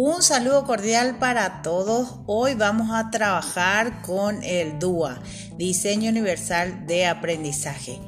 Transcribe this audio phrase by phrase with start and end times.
[0.00, 2.20] Un saludo cordial para todos.
[2.26, 5.20] Hoy vamos a trabajar con el DUA,
[5.56, 7.98] Diseño Universal de Aprendizaje.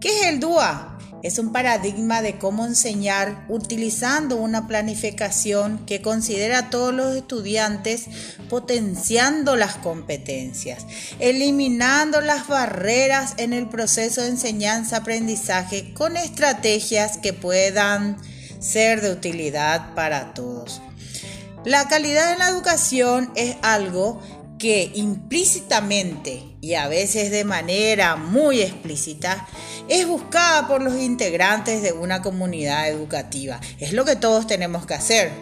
[0.00, 0.96] ¿Qué es el DUA?
[1.24, 8.06] Es un paradigma de cómo enseñar utilizando una planificación que considera a todos los estudiantes
[8.48, 10.86] potenciando las competencias,
[11.18, 18.18] eliminando las barreras en el proceso de enseñanza-aprendizaje con estrategias que puedan
[18.60, 20.80] ser de utilidad para todos.
[21.64, 24.22] La calidad en la educación es algo
[24.58, 29.46] que implícitamente y a veces de manera muy explícita
[29.86, 33.60] es buscada por los integrantes de una comunidad educativa.
[33.78, 35.32] Es lo que todos tenemos que hacer.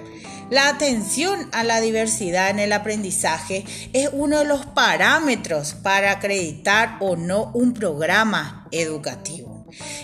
[0.50, 6.96] La atención a la diversidad en el aprendizaje es uno de los parámetros para acreditar
[6.98, 9.47] o no un programa educativo.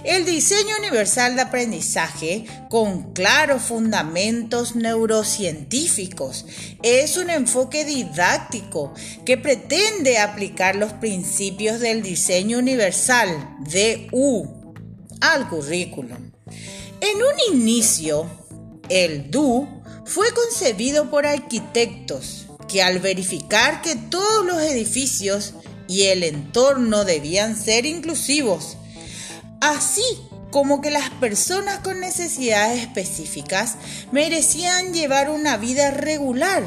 [0.04, 6.46] El diseño universal de aprendizaje con claros fundamentos neurocientíficos
[6.82, 8.92] es un enfoque didáctico
[9.24, 14.74] que pretende aplicar los principios del diseño universal DU
[15.20, 16.32] al currículum.
[17.00, 18.26] En un inicio,
[18.88, 19.66] el DU
[20.04, 25.54] fue concebido por arquitectos que al verificar que todos los edificios
[25.88, 28.76] y el entorno debían ser inclusivos,
[29.64, 30.02] así
[30.50, 33.76] como que las personas con necesidades específicas
[34.12, 36.62] merecían llevar una vida regular,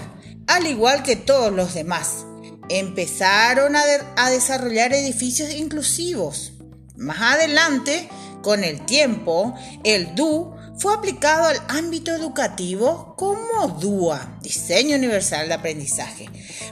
[0.48, 2.26] al igual que todos los demás.
[2.70, 6.54] Empezaron a, desarrollar edificios inclusivos.
[6.98, 8.10] Más adelante,
[8.42, 15.54] con el tiempo, el DU fue aplicado al ámbito educativo como DUA, Diseño Universal de
[15.54, 16.30] Aprendizaje,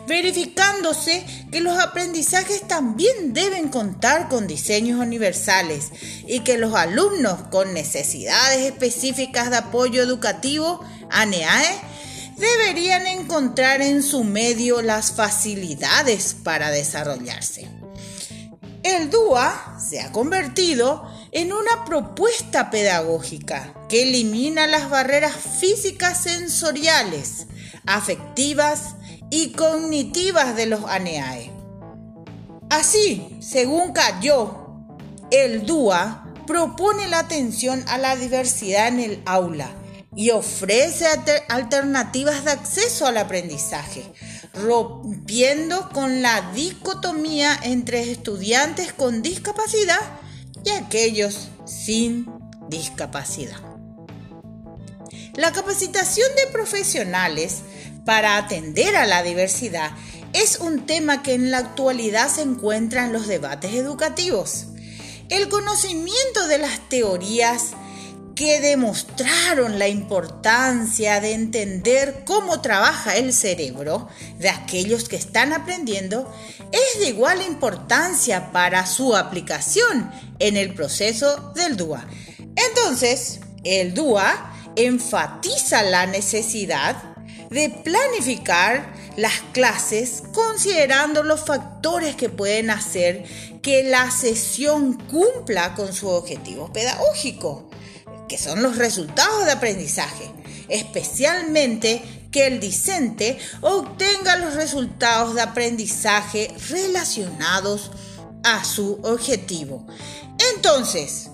[0.07, 5.91] verificándose que los aprendizajes también deben contar con diseños universales
[6.27, 11.79] y que los alumnos con necesidades específicas de apoyo educativo, ANEAE,
[12.37, 17.69] deberían encontrar en su medio las facilidades para desarrollarse.
[18.83, 27.47] El DUA se ha convertido en una propuesta pedagógica que elimina las barreras físicas sensoriales,
[27.85, 28.94] afectivas
[29.29, 31.51] y cognitivas de los ANEAE.
[32.69, 34.65] Así, según Cayó,
[35.31, 39.69] el DUA propone la atención a la diversidad en el aula
[40.15, 41.05] y ofrece
[41.49, 44.03] alternativas de acceso al aprendizaje,
[44.53, 49.99] rompiendo con la dicotomía entre estudiantes con discapacidad
[50.63, 52.27] y aquellos sin
[52.69, 53.61] discapacidad.
[55.35, 57.61] La capacitación de profesionales
[58.05, 59.91] para atender a la diversidad
[60.33, 64.67] es un tema que en la actualidad se encuentra en los debates educativos.
[65.29, 67.71] El conocimiento de las teorías
[68.35, 76.31] que demostraron la importancia de entender cómo trabaja el cerebro de aquellos que están aprendiendo
[76.73, 82.05] es de igual importancia para su aplicación en el proceso del DUA.
[82.55, 87.14] Entonces, el DUA enfatiza la necesidad
[87.49, 93.23] de planificar las clases considerando los factores que pueden hacer
[93.61, 97.69] que la sesión cumpla con su objetivo pedagógico
[98.27, 100.31] que son los resultados de aprendizaje,
[100.67, 102.01] especialmente
[102.31, 107.91] que el discente obtenga los resultados de aprendizaje relacionados
[108.43, 109.85] a su objetivo.
[110.55, 111.29] Entonces,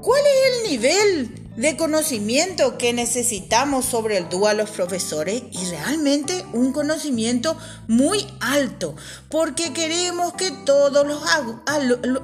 [0.00, 6.44] ¿cuál es el nivel de conocimiento que necesitamos sobre el DUA los profesores y realmente
[6.52, 7.56] un conocimiento
[7.88, 8.94] muy alto
[9.28, 11.22] porque queremos que todos los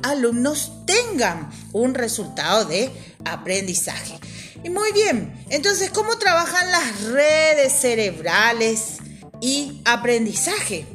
[0.02, 2.90] alumnos tengan un resultado de
[3.24, 4.18] aprendizaje.
[4.62, 8.96] Y muy bien, entonces, ¿cómo trabajan las redes cerebrales
[9.40, 10.86] y aprendizaje?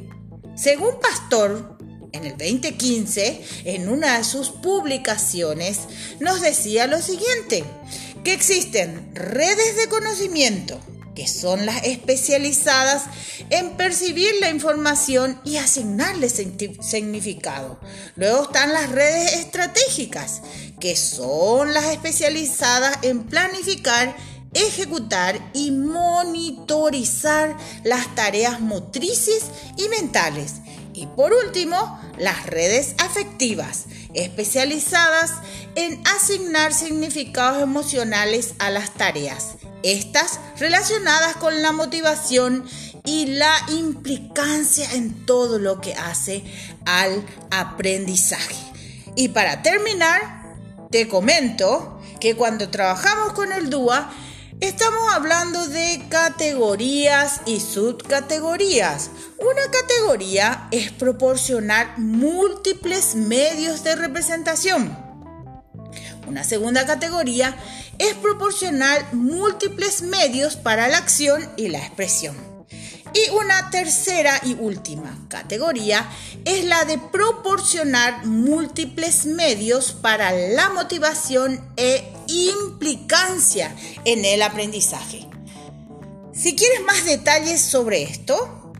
[0.56, 1.78] Según Pastor,
[2.12, 5.78] en el 2015, en una de sus publicaciones,
[6.20, 7.64] nos decía lo siguiente,
[8.24, 10.80] que existen redes de conocimiento,
[11.14, 13.04] que son las especializadas
[13.50, 17.78] en percibir la información y asignarle significado.
[18.16, 20.42] Luego están las redes estratégicas,
[20.80, 24.16] que son las especializadas en planificar,
[24.54, 29.44] ejecutar y monitorizar las tareas motrices
[29.76, 30.54] y mentales.
[30.94, 35.32] Y por último, las redes afectivas, especializadas
[35.74, 42.64] en asignar significados emocionales a las tareas, estas relacionadas con la motivación
[43.04, 46.44] y la implicancia en todo lo que hace
[46.84, 48.56] al aprendizaje.
[49.16, 50.56] Y para terminar,
[50.90, 54.10] te comento que cuando trabajamos con el DUA,
[54.62, 59.10] Estamos hablando de categorías y subcategorías.
[59.38, 64.96] Una categoría es proporcionar múltiples medios de representación.
[66.28, 67.56] Una segunda categoría
[67.98, 72.51] es proporcionar múltiples medios para la acción y la expresión.
[73.14, 76.08] Y una tercera y última categoría
[76.44, 83.74] es la de proporcionar múltiples medios para la motivación e implicancia
[84.04, 85.26] en el aprendizaje.
[86.32, 88.72] Si quieres más detalles sobre esto,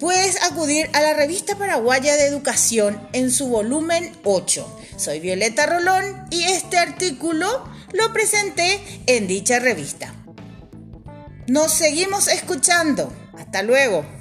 [0.00, 4.80] puedes acudir a la revista paraguaya de educación en su volumen 8.
[4.96, 10.12] Soy Violeta Rolón y este artículo lo presenté en dicha revista.
[11.46, 13.12] Nos seguimos escuchando.
[13.56, 14.15] Hasta luego.